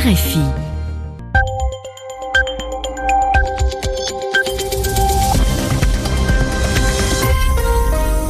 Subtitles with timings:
[0.00, 0.38] RFI.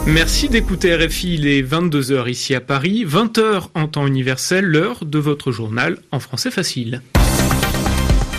[0.09, 5.21] Merci d'écouter RFI, il est 22h ici à Paris, 20h en temps universel, l'heure de
[5.21, 7.03] votre journal en français facile.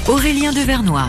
[0.10, 1.08] Aurélien Devernois.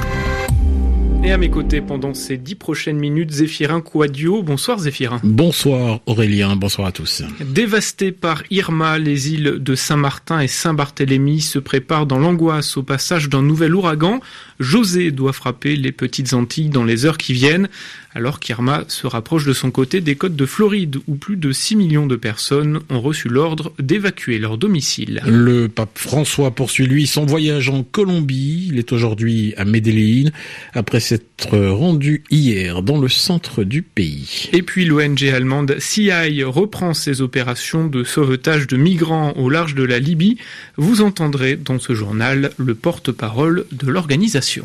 [1.24, 4.42] Et à mes côtés pendant ces dix prochaines minutes, Zéphirin Quadio.
[4.42, 5.20] Bonsoir Zéphirin.
[5.22, 7.22] Bonsoir Aurélien, bonsoir à tous.
[7.40, 13.28] Dévastées par Irma, les îles de Saint-Martin et Saint-Barthélemy se préparent dans l'angoisse au passage
[13.28, 14.18] d'un nouvel ouragan.
[14.58, 17.68] José doit frapper les petites Antilles dans les heures qui viennent
[18.14, 21.76] alors qu'Irma se rapproche de son côté des côtes de Floride, où plus de 6
[21.76, 25.22] millions de personnes ont reçu l'ordre d'évacuer leur domicile.
[25.26, 28.68] Le pape François poursuit lui son voyage en Colombie.
[28.70, 30.30] Il est aujourd'hui à Medellín,
[30.74, 34.48] après s'être rendu hier dans le centre du pays.
[34.52, 39.84] Et puis l'ONG allemande CI reprend ses opérations de sauvetage de migrants au large de
[39.84, 40.38] la Libye.
[40.76, 44.64] Vous entendrez dans ce journal le porte-parole de l'organisation.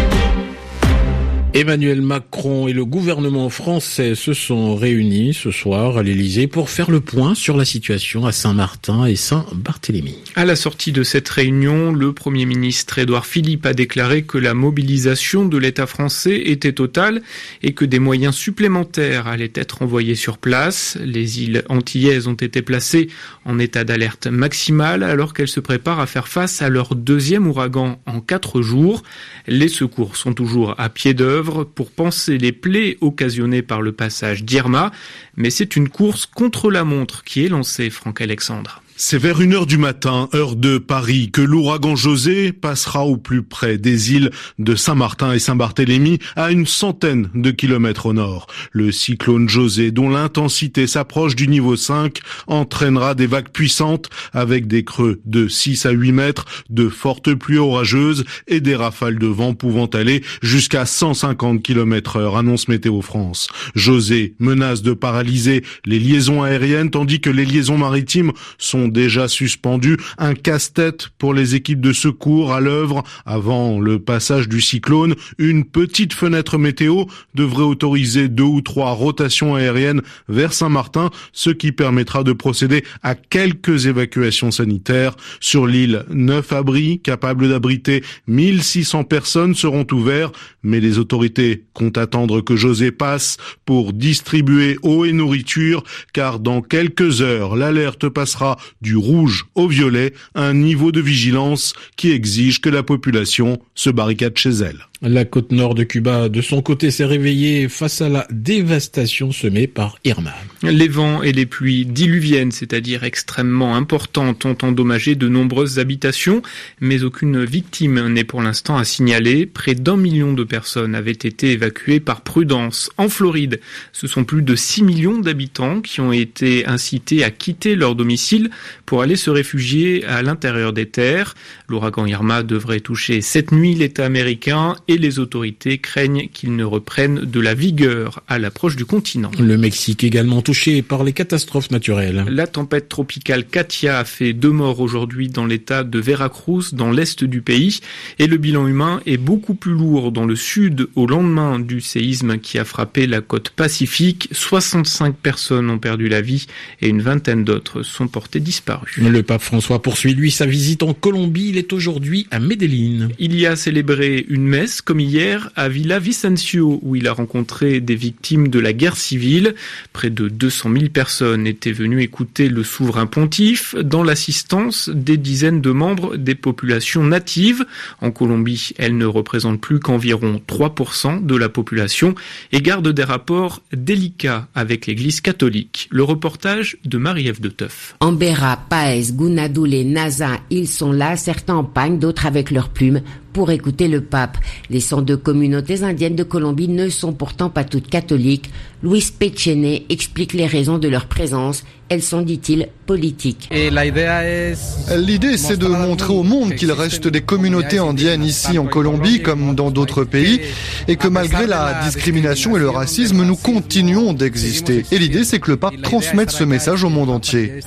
[1.53, 6.89] Emmanuel Macron et le gouvernement français se sont réunis ce soir à l'Elysée pour faire
[6.89, 10.15] le point sur la situation à Saint-Martin et Saint-Barthélemy.
[10.35, 14.53] À la sortie de cette réunion, le Premier ministre Édouard Philippe a déclaré que la
[14.53, 17.21] mobilisation de l'État français était totale
[17.63, 20.97] et que des moyens supplémentaires allaient être envoyés sur place.
[21.03, 23.09] Les îles antillaises ont été placées
[23.43, 27.99] en état d'alerte maximale alors qu'elles se préparent à faire face à leur deuxième ouragan
[28.05, 29.03] en quatre jours.
[29.47, 34.43] Les secours sont toujours à pied d'œuvre pour penser les plaies occasionnées par le passage
[34.43, 34.91] d'Irma,
[35.35, 38.81] mais c'est une course contre la montre qui est lancée, Franck Alexandre.
[39.03, 43.41] C'est vers une heure du matin, heure de Paris, que l'ouragan José passera au plus
[43.41, 48.45] près des îles de Saint-Martin et Saint-Barthélemy, à une centaine de kilomètres au nord.
[48.71, 54.83] Le cyclone José, dont l'intensité s'approche du niveau 5, entraînera des vagues puissantes avec des
[54.83, 59.55] creux de 6 à 8 mètres, de fortes pluies orageuses et des rafales de vent
[59.55, 63.47] pouvant aller jusqu'à 150 km heure, annonce Météo France.
[63.73, 69.97] José menace de paralyser les liaisons aériennes tandis que les liaisons maritimes sont déjà suspendu,
[70.17, 75.15] un casse-tête pour les équipes de secours à l'œuvre avant le passage du cyclone.
[75.37, 81.71] Une petite fenêtre météo devrait autoriser deux ou trois rotations aériennes vers Saint-Martin, ce qui
[81.71, 85.15] permettra de procéder à quelques évacuations sanitaires.
[85.39, 90.31] Sur l'île, neuf abris capables d'abriter 1600 personnes seront ouverts,
[90.63, 96.61] mais les autorités comptent attendre que José passe pour distribuer eau et nourriture, car dans
[96.61, 102.69] quelques heures, l'alerte passera du rouge au violet, un niveau de vigilance qui exige que
[102.69, 104.87] la population se barricade chez elle.
[105.03, 109.65] La côte nord de Cuba, de son côté, s'est réveillée face à la dévastation semée
[109.65, 110.35] par Irma.
[110.61, 116.43] Les vents et les pluies diluviennes, c'est-à-dire extrêmement importantes, ont endommagé de nombreuses habitations,
[116.81, 119.47] mais aucune victime n'est pour l'instant à signaler.
[119.47, 122.91] Près d'un million de personnes avaient été évacuées par prudence.
[122.97, 123.59] En Floride,
[123.93, 128.51] ce sont plus de 6 millions d'habitants qui ont été incités à quitter leur domicile
[128.85, 131.33] pour aller se réfugier à l'intérieur des terres.
[131.67, 137.39] L'ouragan Irma devrait toucher cette nuit l'État américain les autorités craignent qu'il ne reprenne de
[137.39, 139.31] la vigueur à l'approche du continent.
[139.39, 142.25] Le Mexique également touché par les catastrophes naturelles.
[142.29, 147.23] La tempête tropicale Katia a fait deux morts aujourd'hui dans l'état de Veracruz, dans l'est
[147.23, 147.79] du pays,
[148.19, 152.37] et le bilan humain est beaucoup plus lourd dans le sud au lendemain du séisme
[152.37, 154.29] qui a frappé la côte pacifique.
[154.31, 156.47] 65 personnes ont perdu la vie
[156.81, 158.95] et une vingtaine d'autres sont portées disparues.
[158.97, 161.49] Le pape François poursuit lui sa visite en Colombie.
[161.49, 163.09] Il est aujourd'hui à Medellín.
[163.19, 167.79] Il y a célébré une messe comme hier à Villa Vicencio où il a rencontré
[167.79, 169.55] des victimes de la guerre civile.
[169.93, 175.61] Près de 200 000 personnes étaient venues écouter le souverain pontife dans l'assistance des dizaines
[175.61, 177.65] de membres des populations natives.
[178.01, 182.15] En Colombie, elles ne représentent plus qu'environ 3% de la population
[182.51, 185.87] et gardent des rapports délicats avec l'église catholique.
[185.91, 187.95] Le reportage de Marie-Ève de Teuf.
[187.99, 193.01] Ambera, Paez, Gunadoule, Naza, ils sont là, certains en pagne, d'autres avec leurs plumes
[193.33, 194.37] pour écouter le pape.
[194.69, 198.51] Les 102 communautés indiennes de Colombie ne sont pourtant pas toutes catholiques.
[198.83, 201.63] Luis Pechene explique les raisons de leur présence.
[201.89, 203.49] Elles sont, dit-il, politiques.
[203.51, 209.55] L'idée, c'est de montrer au monde qu'il reste des communautés indiennes ici en Colombie comme
[209.55, 210.39] dans d'autres pays
[210.87, 214.85] et que malgré la discrimination et le racisme, nous continuons d'exister.
[214.91, 217.59] Et l'idée, c'est que le pape transmette ce message au monde entier.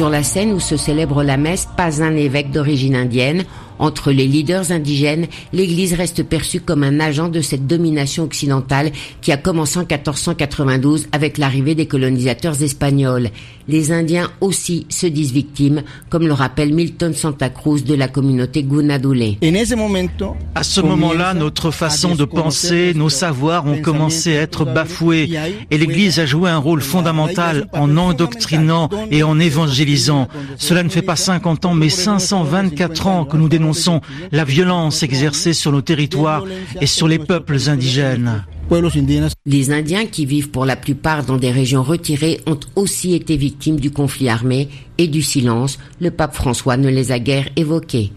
[0.00, 3.44] Sur la scène où se célèbre la messe, pas un évêque d'origine indienne.
[3.80, 8.92] Entre les leaders indigènes, l'Église reste perçue comme un agent de cette domination occidentale
[9.22, 13.30] qui a commencé en 1492 avec l'arrivée des colonisateurs espagnols.
[13.68, 18.62] Les Indiens aussi se disent victimes, comme le rappelle Milton Santa Cruz de la communauté
[18.64, 19.36] Gunadule.
[20.54, 25.30] À ce moment-là, notre façon de penser, nos savoirs ont commencé à être bafoués
[25.70, 30.28] et l'Église a joué un rôle fondamental en endoctrinant et en évangélisant.
[30.58, 33.69] Cela ne fait pas 50 ans, mais 524 ans que nous dénonçons
[34.32, 36.44] la violence exercée sur nos territoires
[36.80, 38.44] et sur les peuples indigènes.
[39.46, 43.80] Les Indiens qui vivent pour la plupart dans des régions retirées ont aussi été victimes
[43.80, 45.78] du conflit armé et du silence.
[46.00, 48.12] Le pape François ne les a guère évoqués.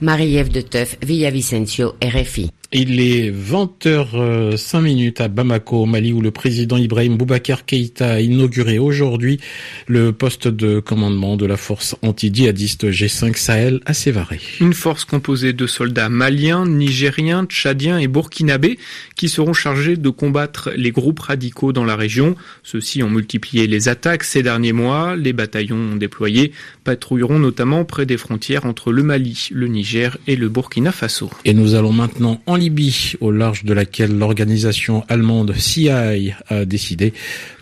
[0.00, 2.50] Marie-Ève de Teuf, Villavicencio, RFI.
[2.74, 8.20] Il est 20h05 minutes à Bamako, au Mali, où le président Ibrahim Boubacar Keïta a
[8.20, 9.40] inauguré aujourd'hui
[9.88, 14.40] le poste de commandement de la force anti-djihadiste G5 Sahel à Sévaré.
[14.58, 18.78] Une force composée de soldats maliens, nigériens, tchadiens et burkinabés
[19.16, 22.36] qui seront chargés de combattre les groupes radicaux dans la région.
[22.62, 25.14] Ceux-ci ont multiplié les attaques ces derniers mois.
[25.14, 26.52] Les bataillons déployés
[26.84, 31.28] patrouilleront notamment près des frontières entre le Mali, le Niger et le Burkina Faso.
[31.44, 37.12] Et nous allons maintenant en Libye, au large de laquelle l'organisation allemande CI a décidé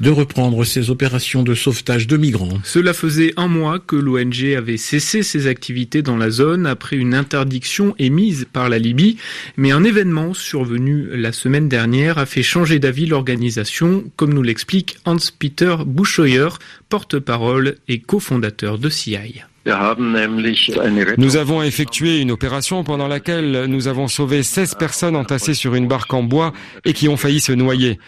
[0.00, 2.61] de reprendre ses opérations de sauvetage de migrants.
[2.64, 7.14] Cela faisait un mois que l'ONG avait cessé ses activités dans la zone après une
[7.14, 9.17] interdiction émise par la Libye,
[9.56, 14.99] mais un événement survenu la semaine dernière a fait changer d'avis l'organisation, comme nous l'explique
[15.06, 16.49] Hans-Peter Buscheuer,
[16.91, 19.41] porte-parole et cofondateur de CI.
[19.67, 25.87] Nous avons effectué une opération pendant laquelle nous avons sauvé 16 personnes entassées sur une
[25.87, 26.53] barque en bois
[26.87, 27.99] et qui ont failli se noyer.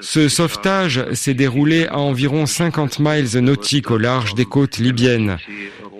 [0.00, 5.36] Ce sauvetage s'est déroulé à environ 50 miles nautiques au large des côtes libyennes.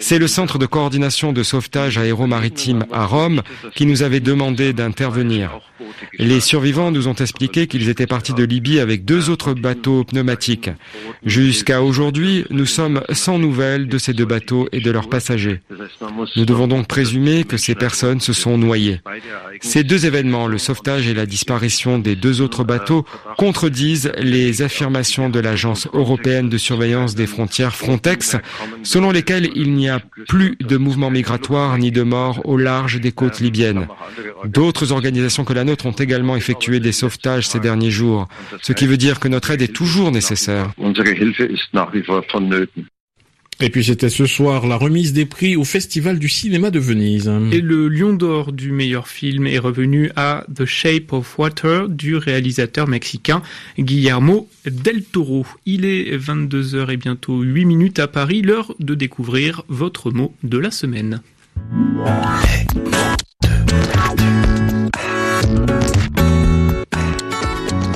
[0.01, 3.43] C'est le centre de coordination de sauvetage aéromaritime à Rome
[3.75, 5.61] qui nous avait demandé d'intervenir.
[6.19, 10.71] Les survivants nous ont expliqué qu'ils étaient partis de Libye avec deux autres bateaux pneumatiques.
[11.25, 15.61] Jusqu'à aujourd'hui, nous sommes sans nouvelles de ces deux bateaux et de leurs passagers.
[16.37, 19.01] Nous devons donc présumer que ces personnes se sont noyées.
[19.61, 23.05] Ces deux événements, le sauvetage et la disparition des deux autres bateaux,
[23.37, 28.37] contredisent les affirmations de l'Agence européenne de surveillance des frontières Frontex,
[28.83, 33.13] selon lesquelles il n'y a plus de mouvements migratoires ni de morts au large des
[33.13, 33.87] côtes libyennes.
[34.45, 38.29] D'autres organisations que la nôtre ont également effectué des sauvetages ces derniers jours,
[38.63, 40.73] ce qui veut dire que notre aide est toujours nécessaire.
[43.63, 47.31] Et puis c'était ce soir la remise des prix au Festival du cinéma de Venise.
[47.53, 52.17] Et le Lion d'or du meilleur film est revenu à The Shape of Water du
[52.17, 53.43] réalisateur mexicain
[53.79, 55.47] Guillermo del Toro.
[55.67, 60.57] Il est 22h et bientôt 8 minutes à Paris, l'heure de découvrir votre mot de
[60.57, 61.21] la semaine.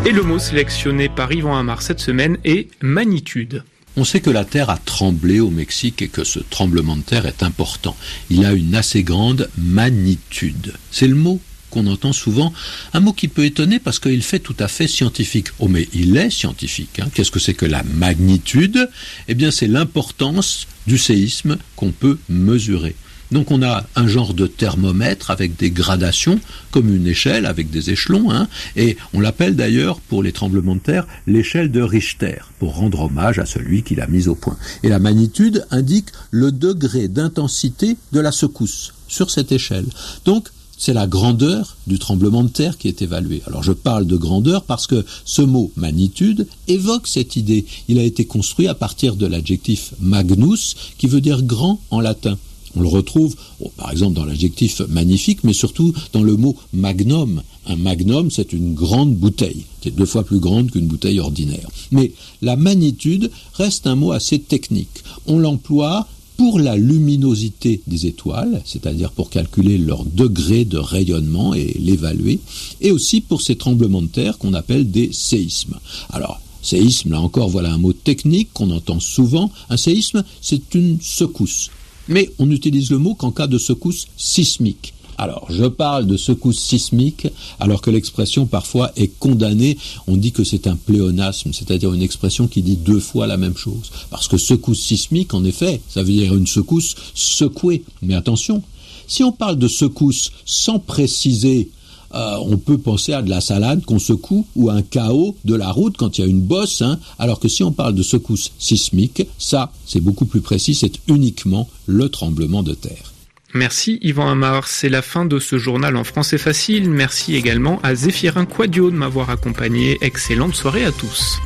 [0.06, 3.64] Et le mot sélectionné par Yvan Amar cette semaine est magnitude.
[3.96, 7.26] On sait que la Terre a tremblé au Mexique et que ce tremblement de terre
[7.26, 7.96] est important.
[8.29, 10.75] Il a une assez grande magnitude.
[10.91, 12.52] C'est le mot qu'on entend souvent,
[12.93, 15.49] un mot qui peut étonner parce qu'il fait tout à fait scientifique.
[15.58, 17.00] Oh mais il est scientifique.
[17.00, 17.08] Hein.
[17.12, 18.88] Qu'est-ce que c'est que la magnitude?
[19.29, 22.94] Eh bien c'est l'importance du séisme qu'on peut mesurer.
[23.32, 26.38] Donc on a un genre de thermomètre avec des gradations,
[26.70, 30.80] comme une échelle avec des échelons, hein, et on l'appelle d'ailleurs pour les tremblements de
[30.80, 34.56] terre l'échelle de Richter, pour rendre hommage à celui qui l'a mise au point.
[34.82, 39.86] Et la magnitude indique le degré d'intensité de la secousse sur cette échelle.
[40.24, 43.43] Donc c'est la grandeur du tremblement de terre qui est évaluée.
[43.46, 47.64] Alors je parle de grandeur parce que ce mot magnitude évoque cette idée.
[47.88, 52.36] Il a été construit à partir de l'adjectif magnus qui veut dire grand en latin.
[52.76, 53.36] On le retrouve,
[53.76, 57.43] par exemple, dans l'adjectif magnifique, mais surtout dans le mot magnum.
[57.66, 59.64] Un magnum, c'est une grande bouteille.
[59.82, 61.69] C'est deux fois plus grande qu'une bouteille ordinaire.
[61.93, 62.12] Mais
[62.43, 65.02] la magnitude reste un mot assez technique.
[65.26, 71.76] On l'emploie pour la luminosité des étoiles, c'est-à-dire pour calculer leur degré de rayonnement et
[71.78, 72.40] l'évaluer,
[72.81, 75.78] et aussi pour ces tremblements de terre qu'on appelle des séismes.
[76.10, 79.52] Alors, séisme, là encore, voilà un mot technique qu'on entend souvent.
[79.70, 81.70] Un séisme, c'est une secousse
[82.08, 84.94] mais on utilise le mot qu'en cas de secousse sismique.
[85.17, 87.29] Alors, je parle de secousse sismique,
[87.61, 89.79] alors que l'expression parfois est condamnée.
[90.08, 93.56] On dit que c'est un pléonasme, c'est-à-dire une expression qui dit deux fois la même
[93.56, 93.91] chose.
[94.11, 97.84] Parce que secousse sismique, en effet, ça veut dire une secousse secouée.
[98.03, 98.63] Mais attention,
[99.06, 101.70] si on parle de secousse sans préciser
[102.14, 105.70] euh, on peut penser à de la salade qu'on secoue ou un chaos de la
[105.70, 106.98] route quand il y a une bosse, hein.
[107.18, 111.68] alors que si on parle de secousse sismique, ça, c'est beaucoup plus précis, c'est uniquement
[111.86, 113.12] le tremblement de terre.
[113.54, 116.90] Merci Yvan Amar, c'est la fin de ce journal en français facile.
[116.90, 119.96] Merci également à Zéphirin Quadio de m'avoir accompagné.
[120.00, 121.38] Excellente soirée à tous.